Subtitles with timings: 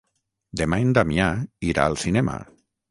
[0.61, 1.29] Demà en Damià
[1.73, 2.43] irà al cinema.